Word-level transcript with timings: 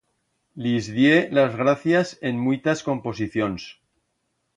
Lis 0.67 0.85
die 0.95 1.19
las 1.37 1.53
gracias 1.59 2.13
en 2.29 2.41
muitas 2.47 2.81
composicions. 2.89 3.67